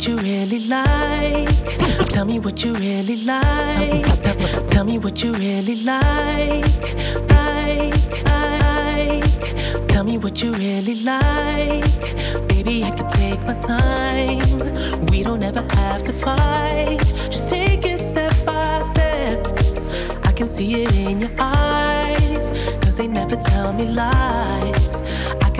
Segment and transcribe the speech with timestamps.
[0.00, 2.08] What you really like.
[2.08, 4.06] Tell me what you really like.
[4.68, 6.64] Tell me what you really like.
[7.28, 9.88] Like, like.
[9.88, 11.84] Tell me what you really like.
[12.48, 15.06] Baby, I can take my time.
[15.08, 17.00] We don't ever have to fight.
[17.30, 19.46] Just take it step by step.
[20.24, 22.48] I can see it in your eyes.
[22.80, 25.02] Cause they never tell me lies.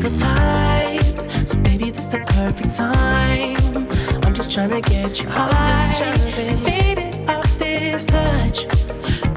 [0.00, 3.56] single type, so baby, this the perfect time.
[4.24, 6.16] I'm just trying to get you high,
[6.64, 8.64] faded off this touch.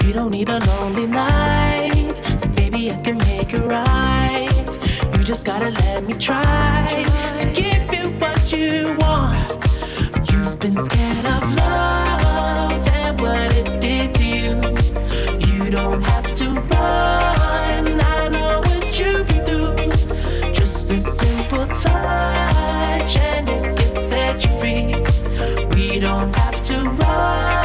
[0.06, 4.80] You don't need a lonely night, so baby, I can make it right.
[5.18, 7.06] You just gotta let me try
[7.40, 9.50] to give you what you want.
[10.32, 13.53] You've been scared of love and what
[26.04, 27.63] don't have to rush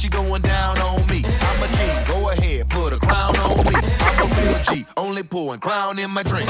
[0.00, 1.22] she going down on me.
[1.26, 3.74] I'm a king, go ahead, put a crown on me.
[4.00, 6.48] I'm a real G, only pouring crown in my drink.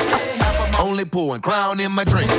[0.79, 2.31] Only pouring crown in my drink.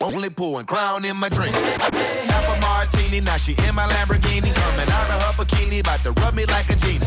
[0.00, 1.52] Only pouring crown in my drink.
[1.52, 4.54] Half a martini, now she in my Lamborghini.
[4.54, 7.00] Coming out of her bikini, about to rub me like a genie.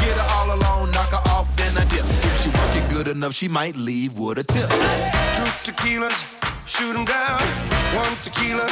[0.00, 2.04] Get her all alone, knock her off, then I dip.
[2.04, 4.70] If she work it good enough, she might leave with a tip.
[4.70, 6.16] Two tequilas,
[6.64, 7.40] shoot 'em down.
[7.94, 8.68] One tequila,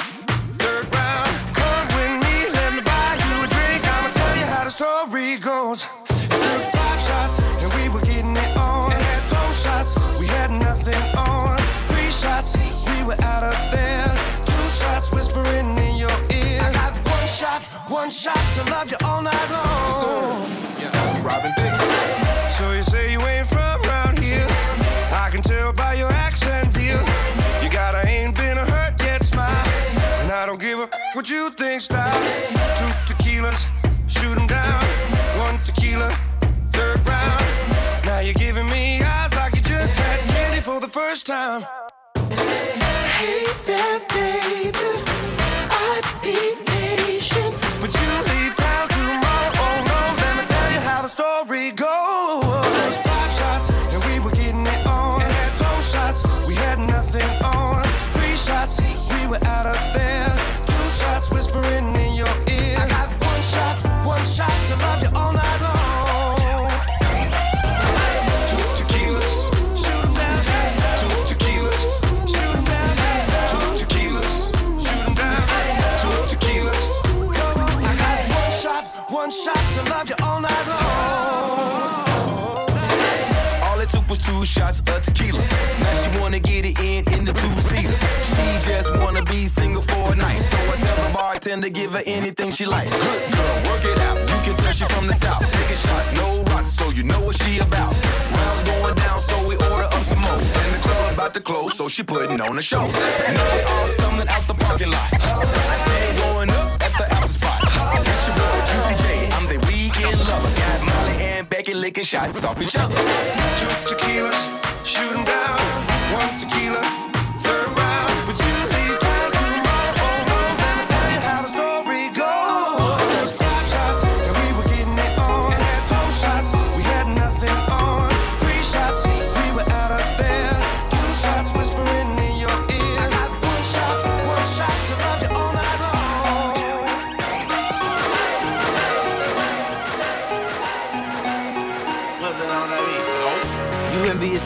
[4.85, 5.87] story goes.
[6.11, 8.93] It took five shots, and we were getting it on.
[8.93, 9.91] And had four shots,
[10.21, 11.57] we had nothing on.
[11.89, 12.51] Three shots,
[12.91, 14.09] we were out of there.
[14.45, 16.61] Two shots whispering in your ear.
[16.67, 20.45] I got one shot one shot to love you all night long.
[20.83, 21.81] Yeah, Robin Thicke.
[22.59, 24.47] So you say you ain't from around here?
[25.25, 27.01] I can tell by your accent, dear.
[27.63, 29.67] You got a ain't been hurt yet smile,
[30.21, 32.54] and I don't give a what you think style.
[41.15, 41.84] First time.
[89.35, 90.43] Be single for a night.
[90.43, 92.89] So I tell the bartender to give her anything she like.
[92.91, 94.17] Good girl, work it out.
[94.31, 95.43] You can tell she from the south.
[95.53, 97.95] Taking shots, no rocks, so you know what she about.
[98.37, 100.41] Rounds going down, so we order up some more.
[100.61, 102.85] And the club about to close, so she putting on a show.
[103.37, 105.09] Now we all stumbling out the parking lot.
[105.83, 107.61] Still going up at the after spot.
[108.11, 109.07] It's your boy Juicy J.
[109.35, 110.53] I'm the weekend lover.
[110.61, 112.97] Got Molly and Becky licking shots off each other.
[113.59, 114.41] Two tequilas,
[114.85, 115.74] shoot 'em down.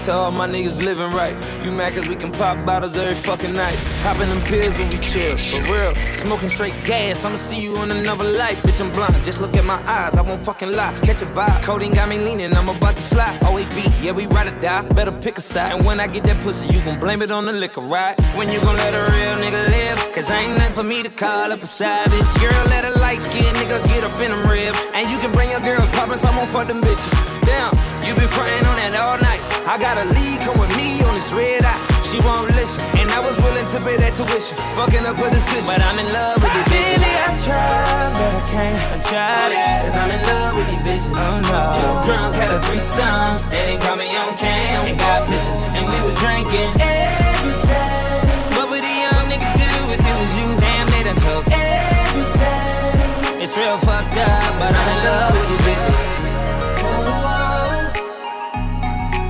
[0.09, 1.37] All my niggas living right.
[1.63, 3.77] You mad cause we can pop bottles every fucking night.
[4.03, 5.95] Popping them pills when we chill, for real.
[6.13, 8.63] Smoking straight gas, I'ma see you in another life.
[8.63, 10.99] Bitch, I'm blind, just look at my eyes, I won't fucking lie.
[11.03, 13.43] Catch a vibe, codeine got me leaning, I'm about to slide.
[13.43, 15.77] Always be, yeah, we ride or die, better pick a side.
[15.77, 18.19] And when I get that pussy, you gon' blame it on the liquor, right?
[18.35, 20.15] When you gon' let a real nigga live?
[20.15, 22.41] Cause ain't nothing for me to call up a savage.
[22.41, 24.79] Girl, let a light skinned nigga get up in them ribs.
[24.95, 27.15] And you can bring your girls poppin', so I'm gon' fuck them bitches.
[27.45, 27.73] Damn,
[28.07, 29.58] you been frontin' on that all night.
[29.67, 31.81] I got a lead, come with me on this red eye.
[32.05, 34.57] She won't listen, and I was willing to pay that tuition.
[34.73, 37.05] Fucking up a decision, but I'm in love with these bitches.
[37.05, 38.81] Baby, I tried, but I can't.
[38.81, 41.13] I tried it, cause I'm in love with these bitches.
[41.13, 41.61] Oh no.
[41.77, 43.45] Too drunk, had a threesome.
[43.53, 46.73] They didn't call me on cam, and got bitches, and we was drinking.
[46.81, 48.57] Everything.
[48.57, 50.49] What would a young nigga do if it was you?
[50.65, 53.45] Damn, they done took everything.
[53.45, 56.18] It's real fucked up, but I'm in love with these bitches.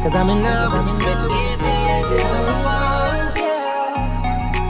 [0.03, 2.78] Cause I'm in love with these bitches.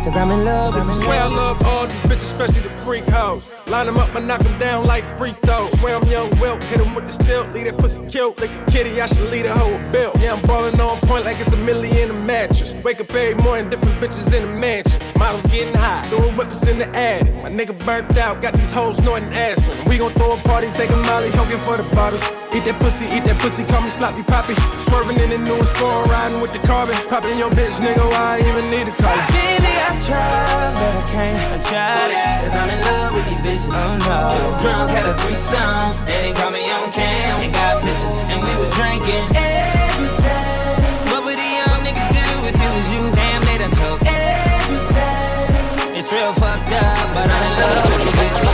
[0.09, 3.05] Cause I'm in love with these Swear I love all these bitches, especially the freak
[3.05, 3.53] hoes.
[3.67, 5.79] Line them up and knock them down like free throws.
[5.79, 8.41] Swear I'm young Wilt, hit him with the stilt, leave that pussy killed.
[8.41, 10.13] Like a kitty, I should lead a whole bill.
[10.19, 12.73] Yeah, I'm ballin' on point like it's a million in a mattress.
[12.83, 14.99] Wake up every morning, different bitches in the mansion.
[15.19, 17.35] Models getting high, doing whippers in the attic.
[17.43, 19.77] My nigga burnt out, got these hoes snorting aspirin.
[19.91, 22.25] We gon' throw a party, take a molly, hogan for the bottles.
[22.55, 24.55] Eat that pussy, eat that pussy, call me sloppy poppy.
[24.81, 26.95] Swerving in the newest foreign, riding with the carbon.
[27.11, 29.58] Popping your bitch, nigga, why I even need a car?
[29.89, 31.41] Baby, I tried, but I can't.
[31.49, 33.73] I tried it, cause I'm in love with these bitches.
[33.73, 34.29] Oh no.
[34.29, 35.97] Too drunk, had a threesome.
[36.05, 39.25] They didn't call me on cam, and got pictures, and we was drinking.
[39.33, 41.09] Everything.
[41.09, 43.03] What would a young nigga do if it was you?
[43.17, 45.97] Damn, they done took everything.
[45.97, 48.53] It's real fucked up, but I'm in love with these bitches.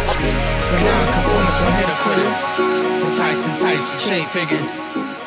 [0.71, 2.39] For non-conformists, one hit hitter quitters.
[3.03, 4.79] For Tyson types, shade figures.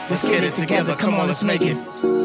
[0.10, 1.76] Let's get it together, come on, let's make it.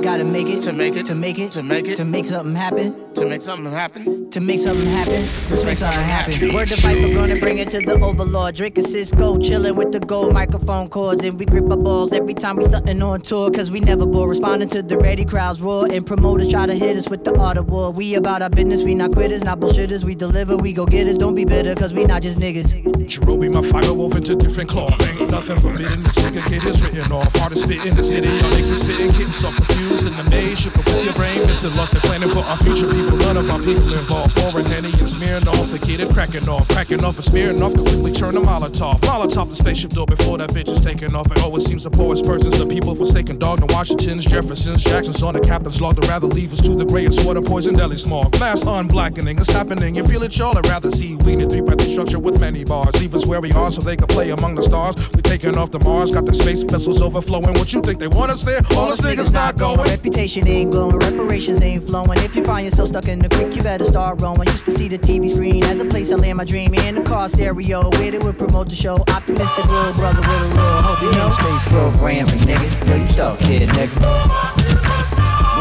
[0.02, 2.54] Gotta make it To make it, to make it to make it, to make something
[2.54, 3.12] happen.
[3.14, 4.30] to make something happen.
[4.30, 6.54] To make something happen, let's make something happen.
[6.54, 8.54] Word to Viper, gonna bring it to the overlord.
[8.54, 11.24] Drinking Cisco, chilling with the gold microphone cords.
[11.24, 13.50] And we grip our balls every time we stuntin' on tour.
[13.50, 14.26] Cause we never bore.
[14.28, 15.86] Responding to the ready crowds roar.
[15.90, 17.90] And promoters try to hit us with the art of war.
[17.92, 20.02] We about our business, we not quitters, not bullshitters.
[20.02, 21.18] We deliver, we go getters.
[21.18, 22.72] Don't be bitter, cause we not just niggas.
[23.06, 24.98] Jerobe, my fire wove into different cloth.
[25.20, 26.02] Ain't nothing forbidden.
[26.02, 27.34] This nigga kid is written off.
[27.36, 28.28] Hardest spit in the city.
[28.28, 30.60] Y'all niggas spitting, getting so confused in the maze.
[30.60, 33.16] Shook up with your brain, missing lost and planning for our future people.
[33.18, 34.36] None of our people involved.
[34.36, 36.68] Pouring Henny and smearing off the kid and cracking off.
[36.68, 39.00] Cracking off and smearing off to quickly turn a Molotov.
[39.00, 41.30] Molotov the spaceship door before that bitch is taking off.
[41.30, 43.60] And always seems the poorest persons, the people forsaken dog.
[43.60, 45.96] The Washingtons, Jeffersons, Jacksons on the captain's log.
[45.96, 48.38] They'd rather leave us to the grayest water poison deli smog.
[48.38, 49.94] Mass unblackening it's happening.
[49.94, 50.56] You feel it, y'all?
[50.56, 53.00] I'd rather see we need a three by three structure with many bars.
[53.00, 54.96] Leave us where we are so they can play among the stars.
[55.14, 57.61] We're taking off the Mars, got the space vessels overflowing.
[57.62, 58.60] What you think they want us there?
[58.72, 59.78] All us niggas not going.
[59.78, 62.18] Reputation ain't glowing, reparations ain't flowing.
[62.18, 64.48] If you find yourself stuck in the creek, you better start rowing.
[64.48, 67.02] Used to see the TV screen as a place I land my dream in the
[67.02, 67.88] car stereo.
[67.90, 68.96] Where they would promote the show.
[69.14, 71.02] Optimistic little brother with a little hope.
[71.02, 72.88] You know, space program for niggas.
[72.88, 73.94] Yo, you stuck here, nigga.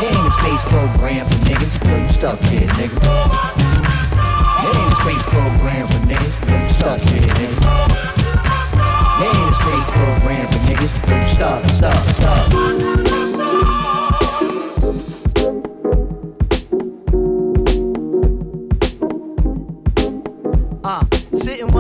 [0.02, 1.88] There ain't a space program for niggas.
[1.88, 3.00] Yo, you stuck here, nigga.
[4.58, 6.50] There ain't a space program for niggas.
[6.50, 8.51] Yo, you stuck here, nigga.
[9.52, 10.94] A space program for niggas.
[11.10, 12.92] Yo, you.
[20.84, 21.04] Uh,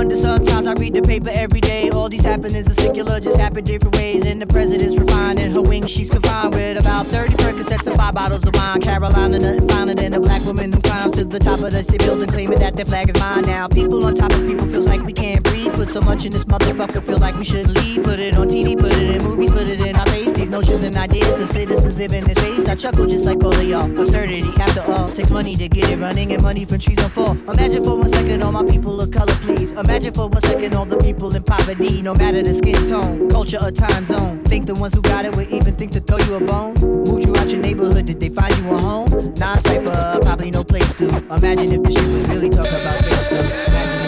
[0.01, 1.89] and sometimes I read the paper every day.
[1.91, 4.25] All these happenings are secular, just happen different ways.
[4.25, 8.13] And the president's refined in her wings, she's confined with about 30 Percocets and five
[8.13, 8.81] bottles of wine.
[8.81, 11.99] Carolina, nothing finer than a black woman who climbs to the top of the state
[11.99, 13.69] building, claiming that their flag is mine now.
[13.69, 15.50] People on top of people feels like we can't.
[15.81, 18.03] Put so much in this motherfucker, feel like we shouldn't leave.
[18.03, 20.31] Put it on TV, put it in movies, put it in our face.
[20.31, 22.69] These notions and ideas of citizens live in this space.
[22.69, 23.99] I chuckle just like all of y'all.
[23.99, 27.31] Absurdity, after all, takes money to get it running and money from trees on fall.
[27.49, 29.71] Imagine for one second all my people of color, please.
[29.71, 33.57] Imagine for one second all the people in poverty, no matter the skin tone, culture,
[33.59, 34.43] or time zone.
[34.43, 36.75] Think the ones who got it would even think to throw you a bone?
[36.75, 39.33] Moved you out your neighborhood, did they find you a home?
[39.33, 41.07] Non cipher, probably no place to.
[41.33, 43.35] Imagine if this shit was really talking about space too.
[43.35, 44.00] Imagine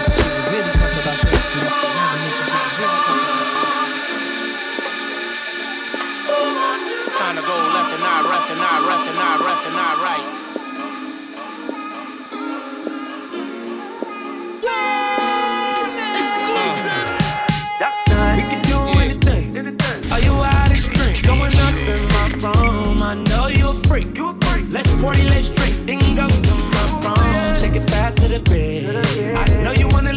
[8.24, 10.26] not left and not left and not left and not right.
[18.36, 20.12] We can do anything.
[20.12, 21.24] Are you out of drink?
[21.26, 22.26] Going up in my
[22.62, 23.02] room.
[23.02, 24.18] I know you a freak.
[24.70, 25.86] Let's party, let's drink.
[25.86, 27.60] Then go to my room.
[27.60, 29.06] Shake it fast to the bed.
[29.36, 30.14] I know you wanna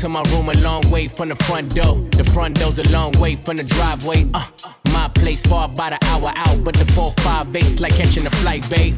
[0.00, 1.96] to my room a long way from the front door.
[2.12, 4.24] The front door's a long way from the driveway.
[4.32, 4.46] Uh,
[4.94, 8.96] my place far by the hour out, but the 458's like catching a flight, babe.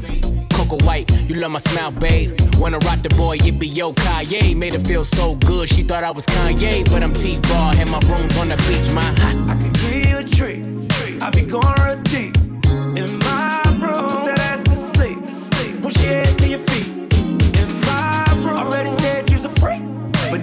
[0.53, 2.39] Coco White, you love my smile, babe.
[2.57, 4.57] Wanna rock the boy, it be yo Kanye.
[4.57, 7.99] Made her feel so good, she thought I was Kanye, but I'm T-Ball, and my
[8.07, 9.35] room's on the beach, my hot.
[9.51, 11.21] I could give you a treat.
[11.21, 12.32] I be going real deep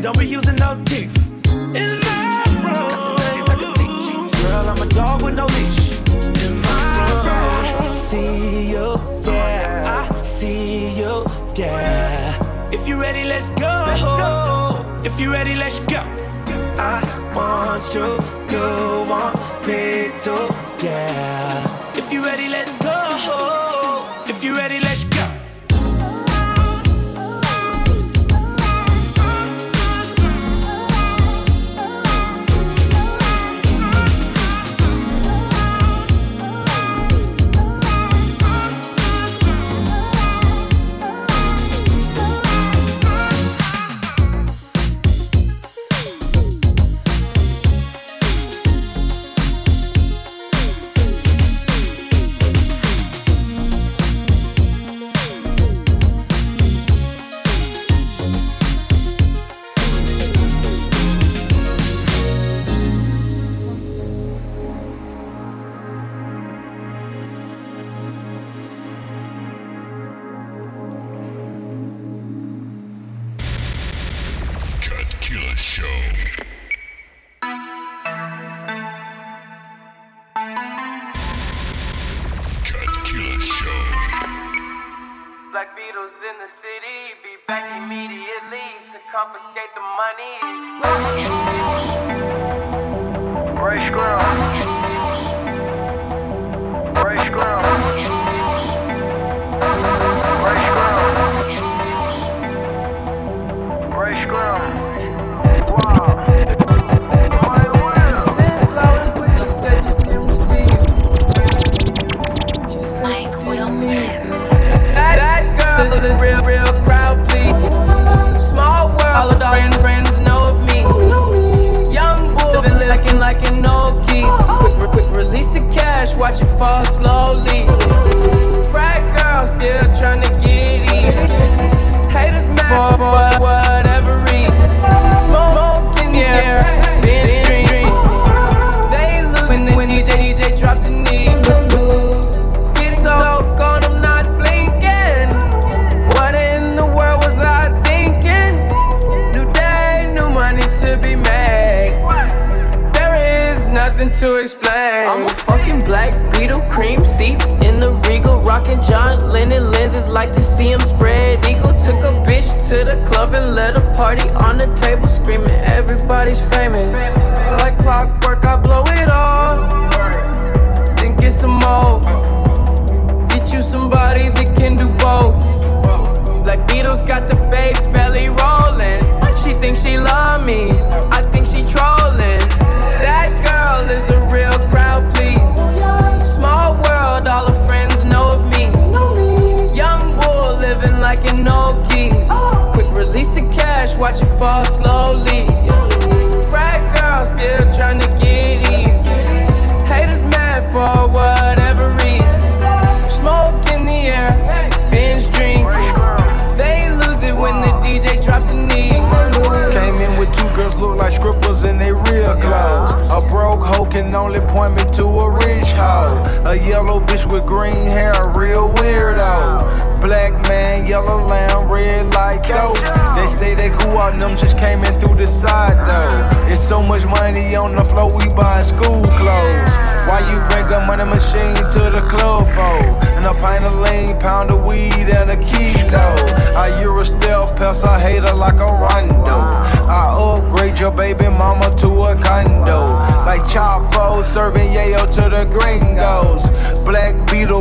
[0.02, 1.16] don't be using no teeth.
[1.52, 2.74] In my room.
[2.74, 4.22] Got some things I can teach you.
[4.42, 5.92] Girl, I'm a dog with no leash.
[6.46, 7.96] In my room.
[7.96, 10.08] See you, yeah.
[10.10, 11.26] I see you,
[11.56, 12.72] yeah.
[12.72, 13.74] If you ready, let's go.
[15.04, 16.02] If you ready, let's go.
[16.78, 17.02] I
[17.36, 18.08] want you,
[18.52, 19.36] you want
[19.68, 21.98] me to, yeah.
[21.98, 22.79] If you ready, let's go.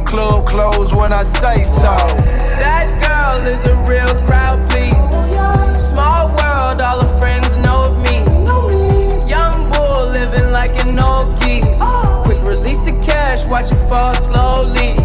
[0.08, 1.94] club closed when I say so.
[2.58, 5.08] That girl is a real crowd, please.
[5.78, 8.24] Small world, all her friends know of me.
[9.28, 11.78] Young bull living like an old geese.
[12.24, 14.97] Quick release the cash, watch it fall slowly.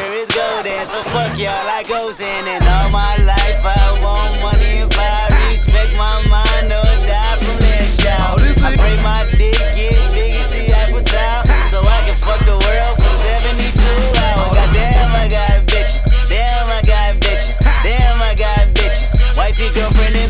[0.00, 0.84] Here is golden.
[0.86, 2.44] So fuck y'all, I goes in.
[2.48, 5.28] And all my life I want money and power.
[5.50, 8.40] Respect my mind or die from less shout.
[8.40, 11.44] I pray my dick get big as the Eiffel Tower.
[11.66, 13.12] So I can fuck the world for
[13.44, 13.76] 72
[14.20, 14.54] hours.
[14.56, 16.04] Goddamn, I got bitches.
[16.28, 17.58] Damn, I got bitches.
[17.82, 19.14] Damn, I got bitches.
[19.36, 20.29] Wifey, girlfriend, and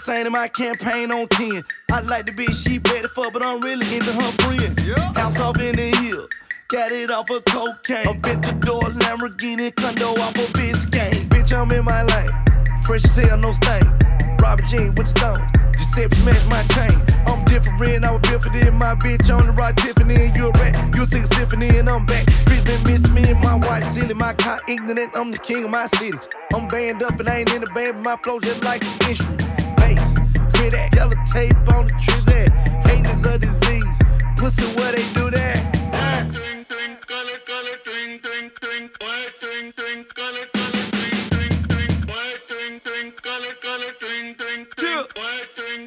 [0.00, 1.62] the same, and my campaign on 10.
[1.92, 4.78] I like the bitch she better fuck, but I'm really into her friend.
[5.16, 6.28] House off in the hill.
[6.68, 8.06] Got it off of cocaine.
[8.06, 11.28] Aventador Lamborghini condo off a of Biscayne.
[11.28, 12.49] Bitch, I'm in my lane.
[12.84, 13.82] Fresh as hell, no stain.
[14.40, 15.72] Robin Jean with the stone.
[15.76, 16.96] Giuseppe smash my chain.
[17.26, 18.70] I'm different, I was built for this.
[18.72, 20.94] My bitch on the rock Tiffany, and you a rat.
[20.94, 22.28] You sing a symphony, and I'm back.
[22.30, 24.14] Street been missing me and my white silly.
[24.14, 26.18] My car ignorant, I'm the king of my city.
[26.54, 29.08] I'm banned up and I ain't in the band, but my flow just like an
[29.08, 29.76] instrument.
[29.76, 30.18] Bass,
[30.54, 30.94] clear that.
[30.94, 32.50] Yellow tape on the trees that.
[32.86, 33.96] Hating is a disease.
[34.36, 35.79] Pussy, where they do that?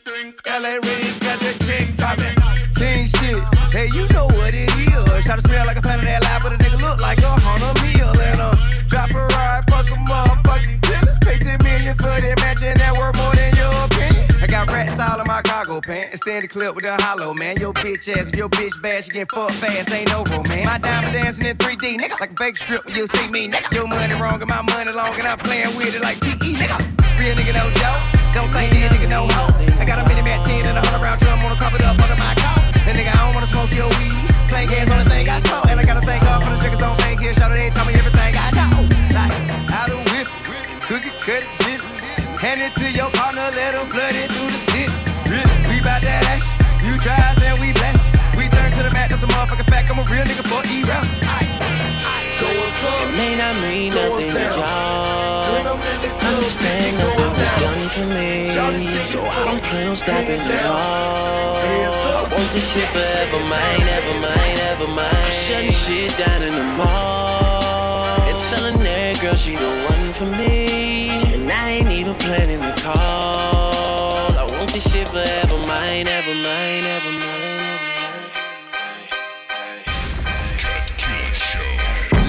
[0.05, 2.35] LA Reid got the chicks hopping.
[2.75, 3.39] King shit.
[3.71, 5.25] Hey, you know what it is.
[5.25, 7.31] Try to smell like a pound of that lie, but a nigga look like a
[7.31, 8.11] hundred meal.
[8.11, 8.51] And uh,
[8.91, 11.17] drop a ride, fuck a motherfucking killer.
[11.23, 14.27] Pay 10 million for that matching that worth more than your opinion.
[14.43, 16.15] I got rats all in my cargo pants.
[16.15, 17.55] Extend the clip with a hollow, man.
[17.55, 19.89] Your bitch ass, if your bitch bad, she get fucked fast.
[19.89, 20.65] Ain't no romance.
[20.65, 22.19] My diamond dancing in 3D, nigga.
[22.19, 23.71] Like a fake strip when you see me, nigga.
[23.71, 26.77] Your money wrong and my money long, and I'm playing with it like PE, nigga.
[27.15, 28.22] Real nigga, no joke.
[28.33, 29.53] Don't think that nigga no hoe.
[29.77, 32.17] I got a mini mat 10 and a 100 round drum the cover up under
[32.17, 32.65] my coat.
[32.89, 34.25] And nigga, I don't wanna smoke your weed.
[34.49, 35.69] Plain gas on the thing I smoke.
[35.69, 37.33] And I gotta thank God for the triggers on thing here.
[37.37, 38.73] Shout out, they tell me everything I know.
[39.13, 39.33] Like,
[39.69, 41.81] how to whip it, cook it, cut it.
[42.41, 44.91] Hand it to your partner, let him flood it through the city.
[45.69, 46.51] We bout that action.
[46.83, 48.01] You try us and we bless.
[48.35, 49.89] We turn to the mat, that's a motherfucking fact.
[49.93, 51.62] I'm a real nigga for E-rap.
[52.81, 55.77] It may not mean nothing to y'all.
[56.23, 61.55] Understand nothing was done for me, so I don't plan on stopping at all.
[61.55, 65.13] I want this shit forever, mine, ever mine, ever mine.
[65.13, 70.29] I'm shutting shit down in the mall and telling that girl she the one for
[70.37, 74.33] me, and I ain't even planning to call.
[74.35, 77.52] I want this shit forever, mine, ever mine, ever mine.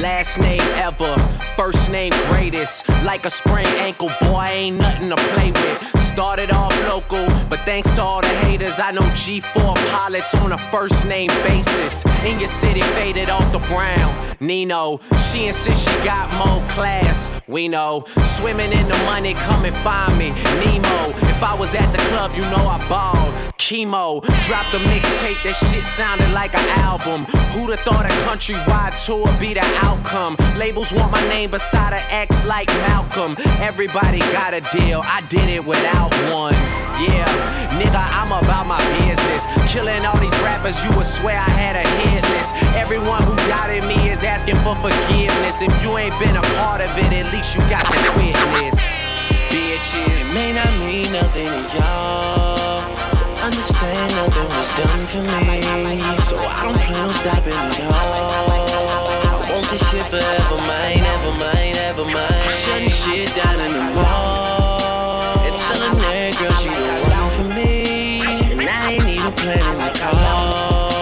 [0.04, 1.16] Last name ever,
[1.56, 2.86] first name greatest.
[3.04, 6.03] Like a sprained ankle, boy, ain't nothing to play with.
[6.14, 10.58] Started off local, but thanks to all the haters, I know G4 pilots on a
[10.70, 12.04] first name basis.
[12.24, 14.14] In your city, faded off the brown.
[14.38, 17.32] Nino, she insists she got more class.
[17.48, 20.30] We know, swimming in the money, come and find me.
[20.30, 23.34] Nemo, if I was at the club, you know I balled.
[23.58, 27.24] Chemo, dropped a mixtape, that shit sounded like an album.
[27.52, 30.36] Who'd have thought a countrywide tour be the outcome?
[30.58, 33.36] Labels want my name beside an X like Malcolm.
[33.60, 36.54] Everybody got a deal, I did it without one.
[37.00, 37.26] Yeah,
[37.74, 39.46] nigga, I'm about my business.
[39.72, 42.54] Killing all these rappers, you would swear I had a hit list.
[42.78, 45.60] Everyone who doubted me is asking for forgiveness.
[45.60, 48.78] If you ain't been a part of it, at least you got to witness.
[49.50, 50.30] bitches.
[50.30, 52.82] It may not mean nothing to y'all.
[53.42, 55.60] Understand nothing was done for me.
[56.22, 58.50] So I don't plan on stopping at all.
[59.26, 62.48] I want this shit forever, mine, ever mine, ever mine.
[62.48, 64.73] Shutting shit down in the mall.
[65.54, 66.74] Telling that girl she the
[67.14, 68.20] one for me.
[68.50, 70.93] And I ain't even planning to call.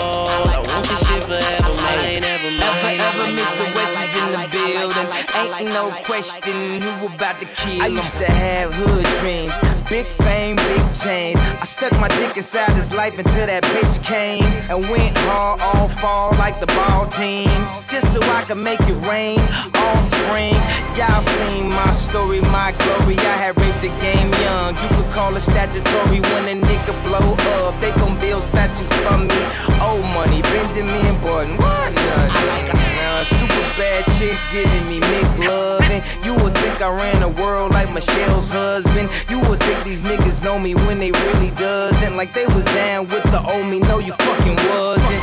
[0.83, 2.99] I want this shit forever, mine, ever mine.
[2.99, 3.75] Ever, ever Mr.
[3.75, 5.63] West is in the building.
[5.63, 9.53] Ain't no question who about to kill I used to have hood dreams.
[9.89, 11.39] Big fame, big chains.
[11.61, 15.89] I stuck my dick inside his life until that bitch came and went hard all
[15.89, 17.85] fall like the ball teams.
[17.85, 19.39] Just so I could make it rain
[19.77, 20.57] all spring.
[20.97, 23.19] Y'all seen my story, my glory.
[23.19, 24.75] I had raped the game young.
[24.83, 27.37] You could call it statutory when a nigga blow
[27.69, 27.79] up.
[27.81, 29.39] They gon' build statues for me.
[29.85, 30.41] Old money,
[30.73, 31.57] Benjamin Button.
[31.59, 31.93] What?
[31.93, 36.01] Nah, nah, super bad chicks giving me McLovin.
[36.25, 39.11] You would think I ran the world like Michelle's husband.
[39.29, 42.17] You would think these niggas know me when they really doesn't.
[42.17, 43.81] Like they was down with the old me.
[43.81, 45.23] No, you fucking wasn't.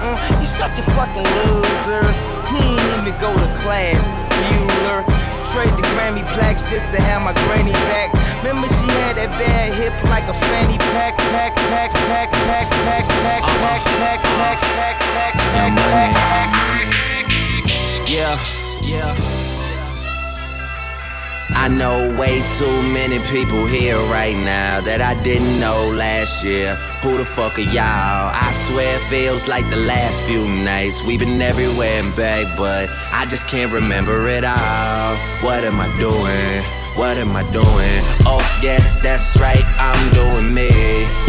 [0.00, 2.02] Mm, you such a fucking loser.
[2.48, 4.08] He ain't even go to class,
[4.40, 5.41] Bueller.
[5.52, 8.08] Trade the Grammy plaques just to have my granny back.
[8.40, 12.72] Remember she had that bad hip like a fanny pack, pack, pack, pack, pack, pack,
[12.88, 16.08] pack, pack, pack, pack, pack, pack, pack, pack, pack.
[16.08, 16.48] pack.
[18.08, 18.32] Yeah,
[18.80, 19.71] yeah.
[21.54, 26.74] I know way too many people here right now that I didn't know last year.
[27.02, 28.30] Who the fuck are y'all?
[28.32, 31.02] I swear it feels like the last few nights.
[31.02, 35.16] We've been everywhere and back, but I just can't remember it all.
[35.42, 36.81] What am I doing?
[36.94, 38.02] What am I doing?
[38.28, 39.64] Oh, yeah, that's right.
[39.78, 40.68] I'm doing me.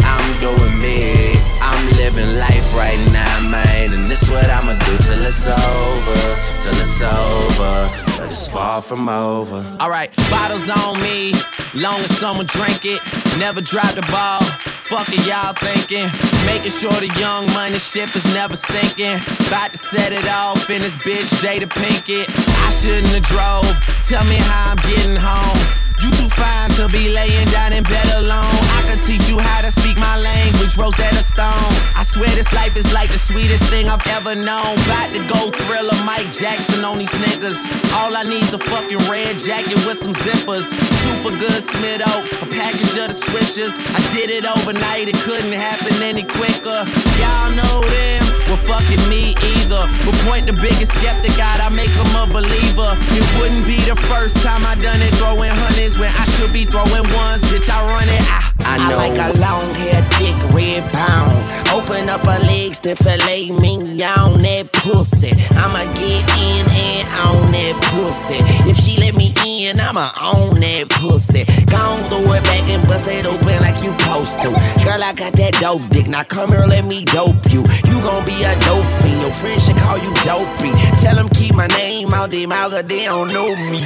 [0.04, 1.34] I'm doing me.
[1.60, 3.92] I'm living life right now, man.
[3.92, 6.20] And this what I'ma do till it's over.
[6.62, 7.88] Till it's over.
[8.18, 9.64] But it's far from over.
[9.80, 11.32] Alright, bottles on me.
[11.74, 13.00] Long as someone drink it.
[13.38, 14.73] Never drop the ball.
[14.84, 16.06] Fuck it, y'all thinking.
[16.44, 19.16] Making sure the young money ship is never sinking.
[19.48, 22.28] About to set it off in this bitch, Jada Pinkett.
[22.66, 23.64] I shouldn't have drove.
[24.06, 25.83] Tell me how I'm getting home.
[26.04, 28.60] You too fine to be laying down in bed alone.
[28.76, 31.72] I can teach you how to speak my language, Rosetta Stone.
[31.96, 34.76] I swear this life is like the sweetest thing I've ever known.
[34.84, 37.64] About to go thriller Mike Jackson on these niggas.
[37.96, 40.68] All I need's a fucking red jacket with some zippers.
[41.00, 42.12] Super good Smitto,
[42.42, 43.72] a package of the swishers.
[43.96, 46.84] I did it overnight, it couldn't happen any quicker.
[47.16, 49.84] Y'all know them, well fucking me either.
[50.04, 52.90] But point the biggest skeptic out, I make them a believer.
[53.16, 56.64] It wouldn't be the first time I done it, throwing hundreds when I should be
[56.64, 57.42] throwing ones.
[57.50, 58.22] Bitch, I run it.
[58.30, 58.98] I, I know.
[58.98, 61.68] I like a long hair, thick red pound.
[61.70, 65.32] Open up her legs to fillet me on that pussy.
[65.50, 68.38] I'ma get in and on that pussy.
[68.70, 71.44] If she let me in, I'ma own that pussy.
[71.66, 74.48] Gon' throw it back and bust it open like you supposed to.
[74.84, 76.06] Girl, I got that dope dick.
[76.06, 77.62] Now come here, let me dope you.
[77.62, 79.20] You gon' be a dope fiend.
[79.20, 80.72] Your friends should call you dopey.
[81.02, 83.82] Tell them keep my name out their mouth, cause they don't know me.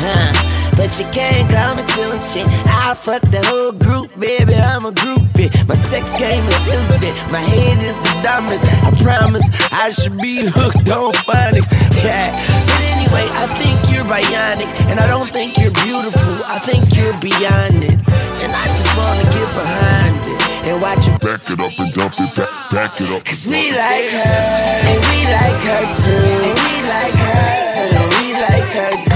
[0.00, 0.32] Huh?
[0.80, 2.48] But you can't call me too shit.
[2.64, 4.54] I fuck the whole group, baby.
[4.54, 5.52] I'm a groupie.
[5.68, 7.12] My sex game is stupid.
[7.28, 8.64] My head is the dumbest.
[8.64, 11.68] I promise I should be hooked on phonics.
[12.00, 12.32] Yeah.
[12.64, 14.72] But anyway, I think you're bionic.
[14.88, 16.40] And I don't think you're beautiful.
[16.48, 18.00] I think you're beyond it.
[18.40, 20.40] And I just wanna get behind it.
[20.64, 23.24] And watch you back it up and dump it back, back it up.
[23.24, 24.32] Cause we like her,
[24.88, 26.24] and we like her too.
[26.40, 29.09] And we like her, and we like her too.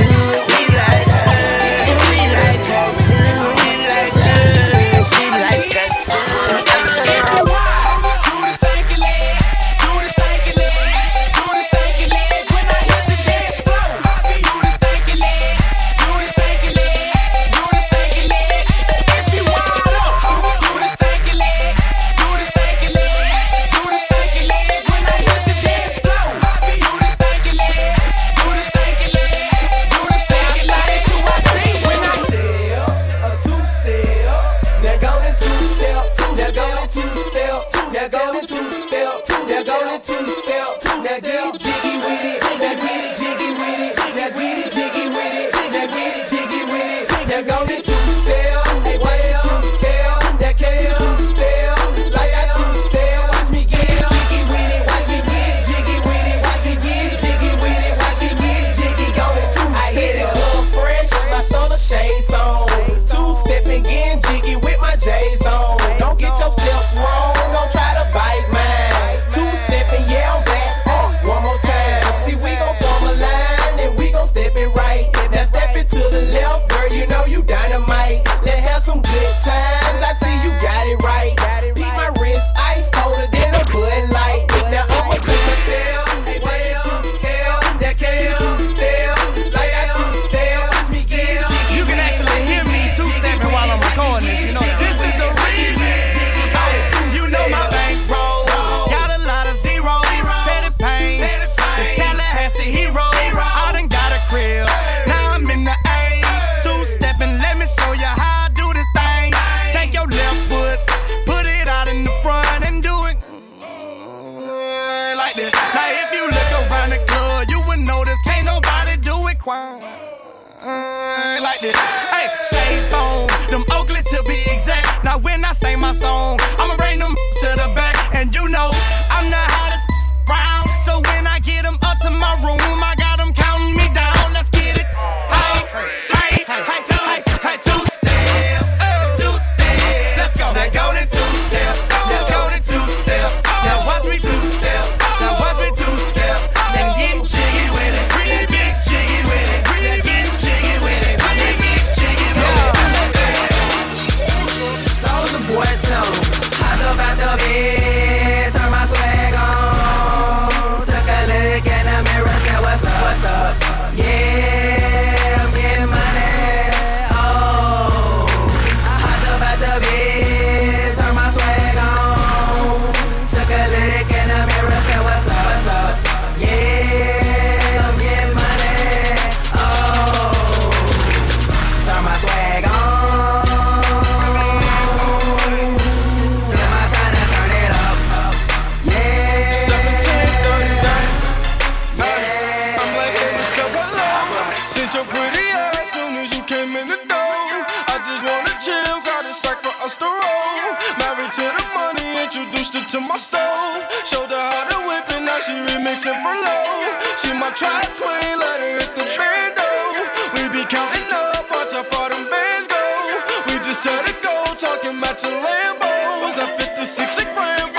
[214.56, 216.38] Talking about your Lambos.
[216.38, 217.73] I 56 a gram.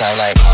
[0.00, 0.53] out like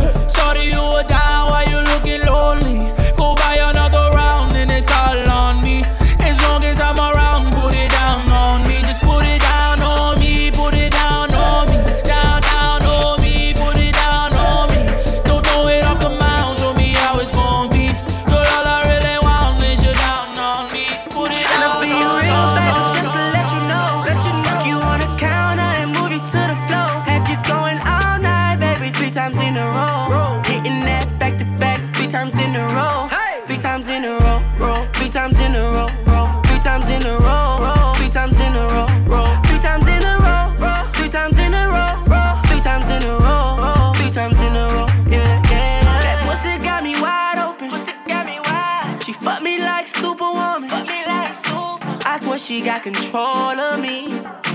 [33.61, 34.87] times in a row, row.
[34.93, 36.41] Three times in a row, row.
[36.45, 37.93] Three times in a row, row.
[37.95, 39.41] Three times in a row, row.
[39.43, 40.91] Three times in a row, row.
[40.93, 42.41] Three times in a row, row.
[42.45, 43.93] Three times in a row, row.
[43.93, 46.01] Three times in a row, yeah, yeah.
[46.01, 47.69] That pussy got me wide open.
[47.69, 49.03] Pussy got me wide.
[49.03, 50.69] She fucked me like superwoman.
[50.69, 51.99] Fuck me like super.
[52.05, 54.07] I swear she got control of me.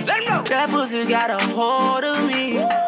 [0.04, 0.42] Let me know.
[0.42, 2.58] That pussy got a hold of me.
[2.58, 2.85] Woo.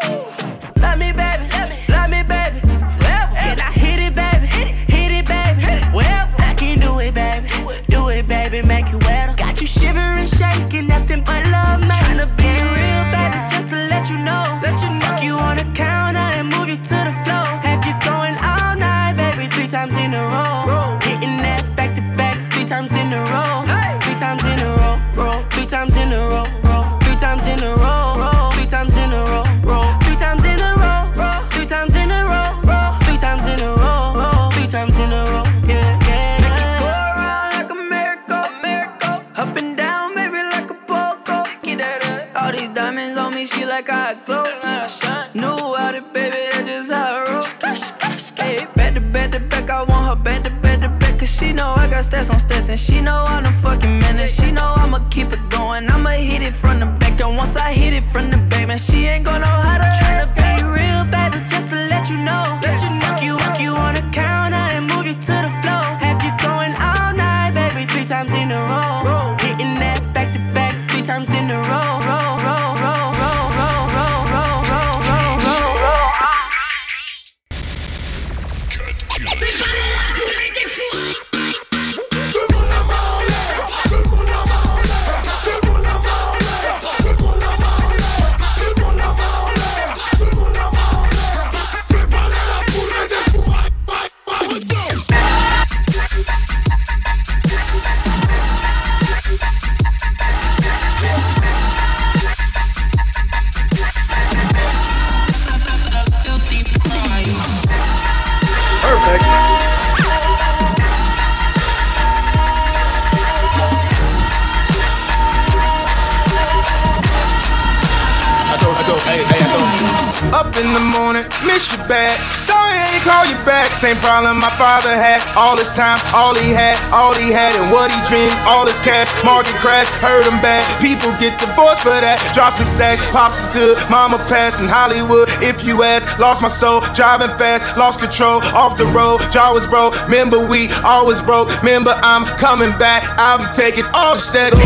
[120.34, 122.10] Up in the morning, miss you bad.
[122.42, 123.70] Sorry I ain't call you back.
[123.70, 125.22] Same problem my father had.
[125.38, 128.34] All his time, all he had, all he had, and what he dreamed.
[128.42, 130.66] All his cash, market crash, hurt him bad.
[130.82, 132.18] People get divorced for that.
[132.34, 133.78] Drop some stack, pops is good.
[133.86, 135.30] Mama passed in Hollywood.
[135.38, 139.22] If you ask, lost my soul, driving fast, lost control, off the road.
[139.30, 139.94] Jaw was broke.
[140.10, 141.46] Remember we always broke.
[141.62, 143.06] Remember I'm coming back.
[143.14, 144.58] I'm taking off steady.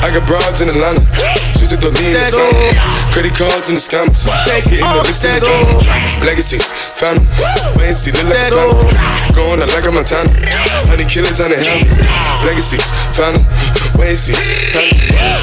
[0.00, 1.47] I got broads in Atlanta.
[1.68, 2.72] Just to the lean in the family.
[3.12, 4.24] Credit cards in the scammers.
[4.64, 5.52] Hitting the list in the.
[6.24, 7.28] Legacies, family.
[7.76, 9.36] Wait and see, look like a plan.
[9.36, 10.32] Going out like a Montana.
[10.88, 12.00] Honey killers on the helmets.
[12.40, 13.44] Legacies, family.
[14.00, 14.32] Wait and see,
[14.72, 14.96] family.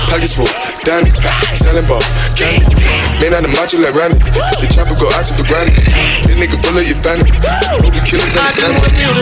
[0.09, 0.49] Pockets full,
[0.81, 1.13] Danny.
[1.53, 2.01] Selling ball,
[2.33, 2.73] candy.
[3.21, 4.17] Man out the macho like Randy.
[4.17, 5.77] The chopper go out to for granted.
[6.25, 7.29] This nigga bullet your bandit.
[7.69, 8.97] Hope the killers understand it.
[8.97, 9.13] Get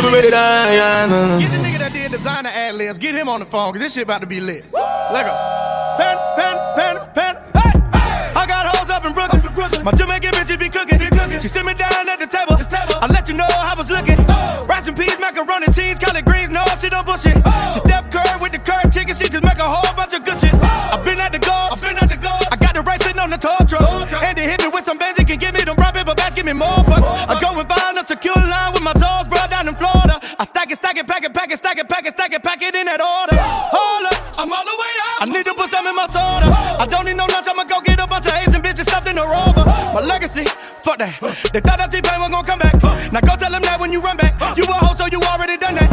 [1.51, 4.03] the nigga that did designer ad libs, get him on the phone, cause this shit
[4.03, 4.63] about to be lit.
[4.71, 5.35] Let go.
[5.93, 6.92] Pen, pen, pen,
[9.83, 10.99] My Jamaican bitches be cooking.
[11.41, 12.55] She sit me down at the table.
[12.55, 13.03] The table.
[13.03, 14.15] I let you know I was looking.
[14.29, 14.63] Oh.
[14.65, 17.35] Rice and peas, macaroni, cheese, collard greens, no, she don't bullshit.
[17.43, 17.51] Oh.
[17.73, 20.39] She Steph Curry with the curd chicken, she just make a whole bunch of good
[20.39, 20.55] shit.
[20.55, 20.95] Oh.
[20.95, 22.47] I've been at the golf, I've been at the golf.
[22.47, 23.83] I got the right sitting on the tall truck.
[24.23, 26.35] And they hit me with some bands, he can give me them rock paper bags,
[26.35, 27.03] give me more bucks.
[27.03, 30.15] I go and find a secure line with my toes, bro, down in Florida.
[30.39, 32.39] I stack it, stack it, pack it, pack it, stack it, pack it, stack it,
[32.39, 33.35] pack it in that order.
[33.35, 35.15] Hold up, I'm all the way up.
[35.19, 36.47] I need to put some in my soda.
[36.79, 38.52] I don't need no lunch, I'ma go get a bunch of stuffed
[39.13, 39.63] in a rover.
[39.93, 40.43] My legacy,
[40.81, 41.13] fuck that.
[41.53, 42.73] They thought that T-Pain was gonna come back.
[43.13, 44.33] Now go tell them that when you run back.
[44.57, 45.89] You a hoe, so you already done that.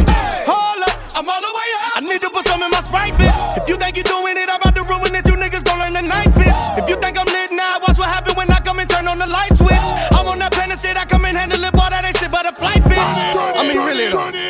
[0.49, 1.97] Hold up, I'm all the way up.
[1.97, 3.41] I need to put some in my Sprite, bitch.
[3.61, 5.29] If you think you're doing it, I'm about to ruin it.
[5.29, 6.63] You niggas gon' learn tonight, bitch.
[6.81, 9.21] If you think I'm lit now, watch what happen when I come and turn on
[9.21, 9.89] the light switch.
[10.17, 12.53] I'm on that pen I come and handle it, boy, that ain't shit but a
[12.57, 13.15] flight, bitch.
[13.53, 14.50] I mean, really though.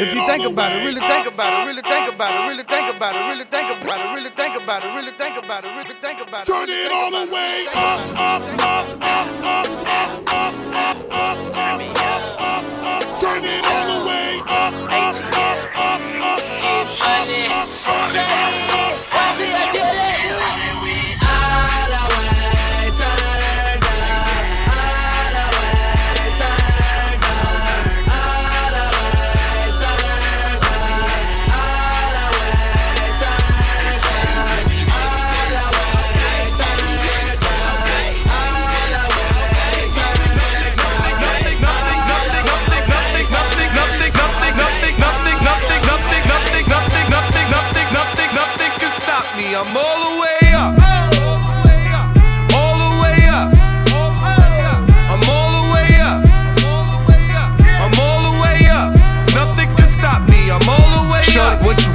[0.00, 2.96] If you think about it, really think about it, really think about it, really think
[2.96, 5.94] about it, really think about it, really think about it, really think about it, really
[6.00, 6.46] think about it.
[6.46, 8.59] Turn it all the way up, up,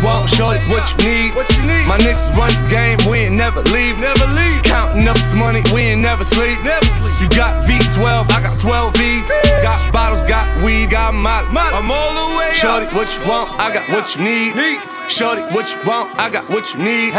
[0.06, 1.34] want, shorty, what you need.
[1.34, 1.90] What you need?
[1.90, 4.62] My niggas run the game, we ain't never leave, never leave.
[4.62, 6.62] Counting up this money, we ain't never sleep.
[6.62, 7.18] Never sleep.
[7.20, 9.26] You got V12, I got 12 V's.
[9.66, 11.50] Got bottles, got weed, got molly.
[11.50, 13.50] I'm all the way Shorty, what you want?
[13.58, 14.80] I got what you need.
[15.10, 16.14] Shorty, what you want?
[16.20, 17.14] I got what you need.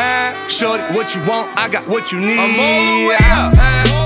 [0.49, 1.51] Shorty, what you want?
[1.59, 2.39] I got what you need.
[2.39, 4.06] I'm all the way up.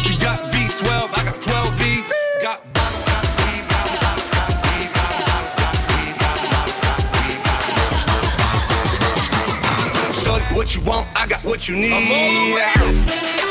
[2.41, 2.71] Got
[10.55, 11.07] what you want?
[11.15, 13.50] I got what you need.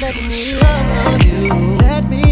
[0.00, 1.76] let me love you.
[1.76, 2.29] Let me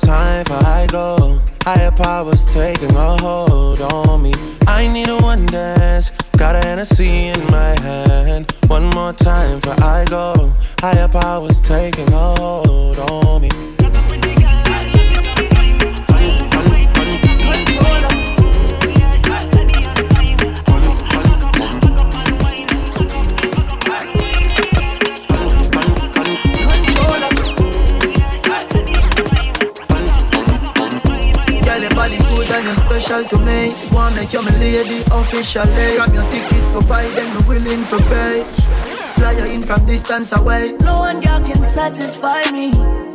[0.00, 1.40] time for I go.
[1.64, 4.32] Higher powers taking a hold on me.
[4.66, 6.10] I need a one dance.
[6.36, 8.50] Got an Hennessy in my hand.
[8.66, 10.52] One more time for I go.
[10.80, 12.29] Higher powers taking a
[40.10, 40.72] distance away.
[40.80, 42.72] No one girl can satisfy me.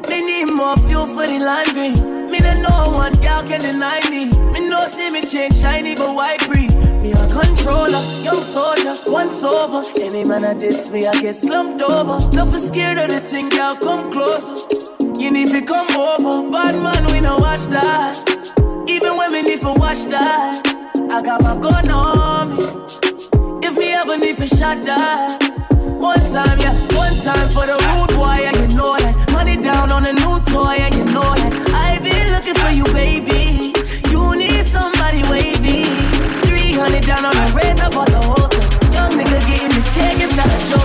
[0.07, 2.31] Me need more fuel for the lime green.
[2.31, 4.29] Me know no one girl can deny me.
[4.53, 6.73] Me no see me change shiny but white breed.
[7.03, 9.83] Me a controller, young soldier, once over.
[10.05, 12.29] Any man at this me, I get slumped over.
[12.33, 14.55] Never scared of the thing, girl, come closer.
[15.19, 18.15] You need to come over, bad man, we no watch that.
[18.87, 20.63] Even when we need to watch that,
[21.11, 23.67] I got my gun on me.
[23.67, 25.55] If me ever need to shot that.
[26.05, 26.84] One time, yeah,
[27.25, 29.17] time for the rude boy, yeah, you know that.
[29.33, 31.51] Money down on a new toy, yeah, you know that.
[31.73, 33.73] I been looking for you, baby.
[34.13, 35.89] You need somebody wavy.
[36.45, 38.93] 300 down on the red, I bought the thing.
[38.93, 40.84] Young nigga getting this cake, it's not a joke.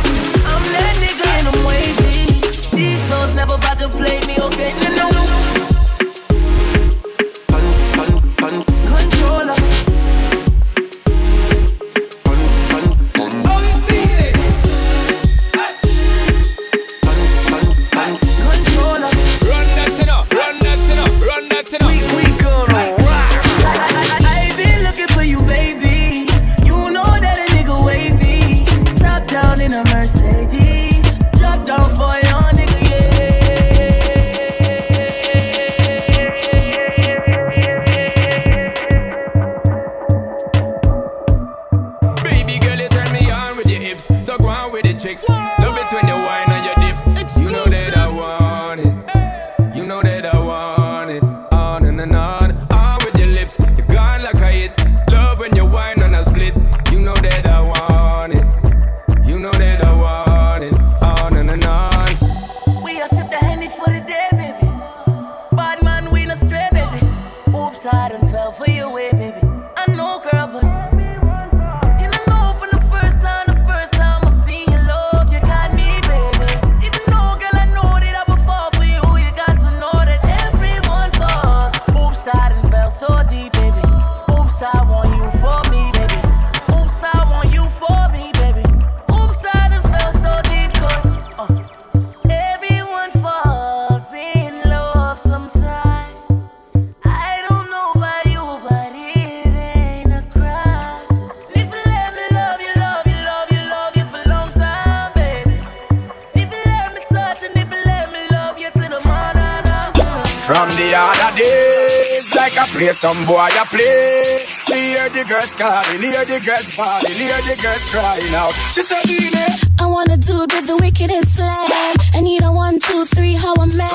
[113.01, 114.45] Some boy I play.
[114.69, 118.53] Me hear the girls calling, hear the girls bawling, hear the girls crying out.
[118.77, 121.97] She said, Dine, I want a dude with the wickedest slam.
[122.13, 123.89] I need a one, two, three, how a man.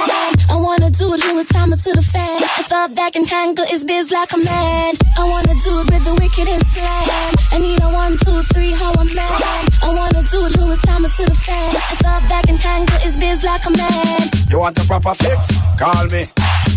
[0.49, 2.41] I want a dude who would time it to the fan.
[2.57, 4.97] I thought that can handle his biz like a man.
[5.21, 7.05] I want a dude with the wickedest slam.
[7.53, 9.37] I need a one, two, three, how a man.
[9.85, 11.69] I want a dude who would time it to the fan.
[11.77, 14.17] I thought that can handle his biz like a man.
[14.49, 15.53] you want a proper fix?
[15.77, 16.25] Call me.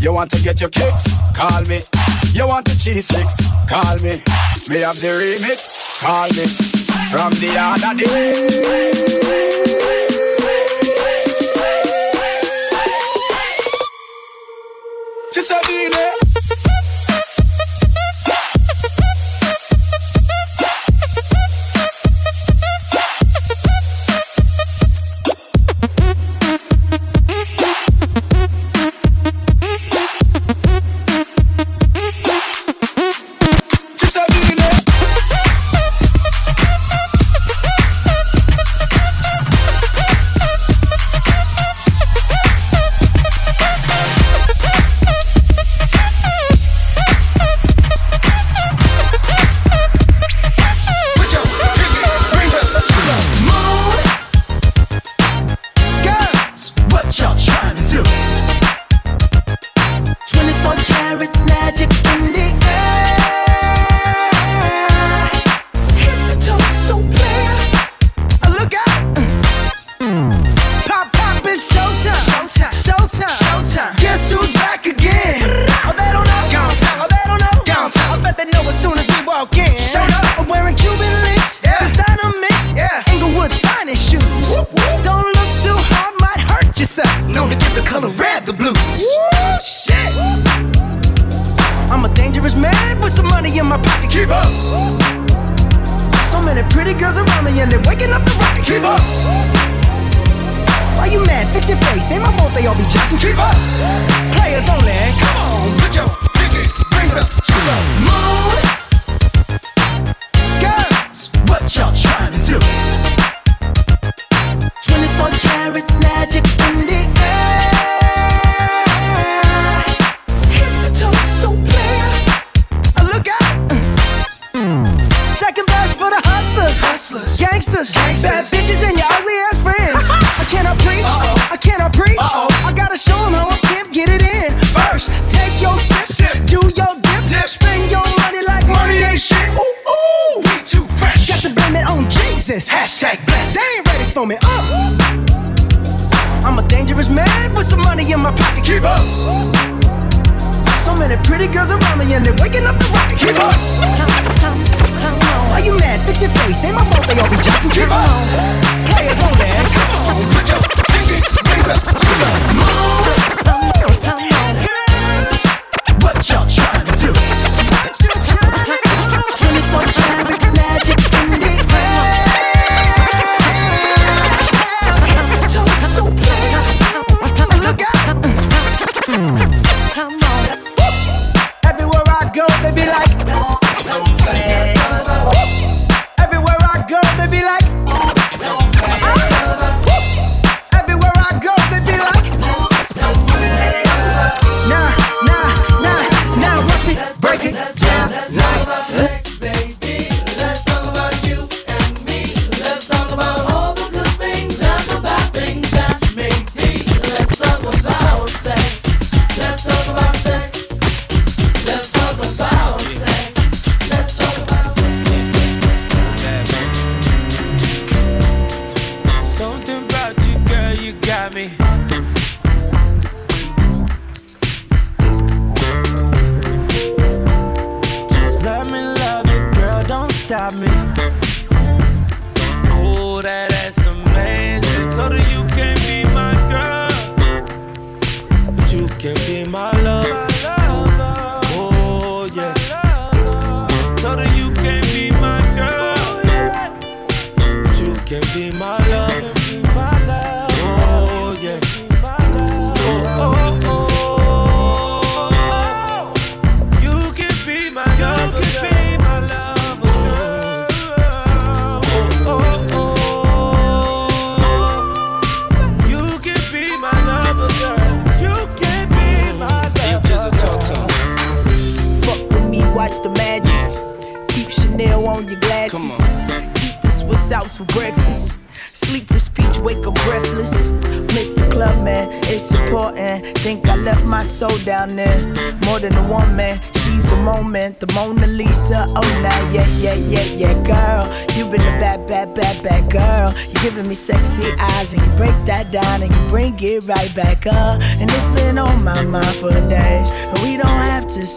[0.05, 1.09] You want to get your kicks?
[1.33, 1.81] Call me.
[2.35, 3.37] You want a cheese fix?
[3.69, 4.23] Call me.
[4.69, 6.01] Me have the remix?
[6.03, 6.47] Call me.
[7.11, 9.29] From the other day.
[15.33, 16.28] She said, Dine.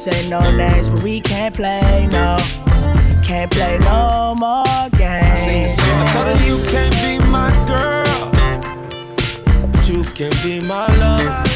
[0.01, 2.35] say no names, but we can't play no.
[3.23, 5.77] Can't play no more games.
[5.79, 8.31] I told her you can't be my girl,
[9.71, 11.50] but you can be my love.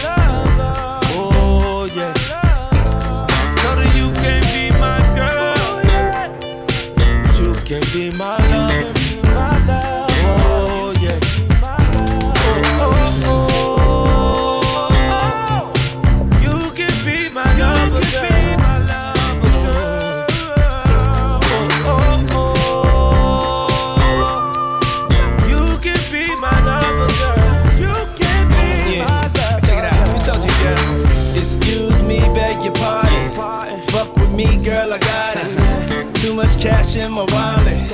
[36.66, 37.92] cash in my wallet.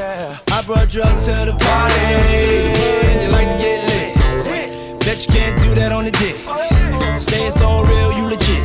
[0.56, 2.08] I brought drugs to the party.
[3.12, 5.00] And you like to get lit.
[5.02, 6.38] Bet you can't do that on the dick.
[6.48, 8.64] Oh, say it's all real, you legit.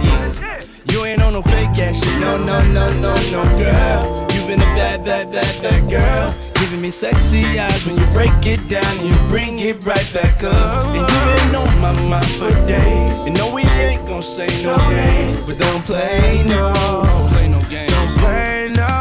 [0.92, 2.20] You ain't on no fake ass shit.
[2.20, 4.26] No, no, no, no, no, girl.
[4.32, 6.26] You've been a bad, bad, bad, bad girl.
[6.54, 10.44] Giving me sexy eyes when you break it down and you bring it right back
[10.44, 10.54] up.
[10.86, 13.26] And you been on my mind for days.
[13.26, 16.72] You know we ain't gonna say no names, but don't play no.
[17.04, 17.92] Don't play no games.
[17.92, 18.95] Don't play no.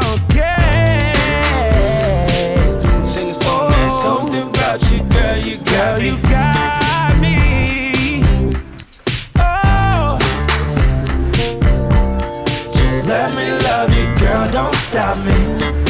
[4.06, 6.06] Something about you, girl, you got me.
[6.06, 8.22] You got me.
[9.34, 10.16] Oh.
[12.72, 15.85] Just let me love you, girl, don't stop me.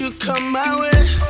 [0.00, 1.27] you come my way.